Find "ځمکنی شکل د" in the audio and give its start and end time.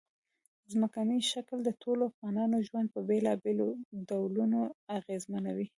0.71-1.69